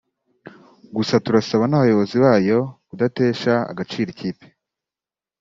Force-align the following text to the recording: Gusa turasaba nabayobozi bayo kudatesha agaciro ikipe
Gusa 0.95 1.15
turasaba 1.25 1.63
nabayobozi 1.67 2.15
bayo 2.25 2.59
kudatesha 2.87 3.53
agaciro 3.71 4.09
ikipe 4.15 4.45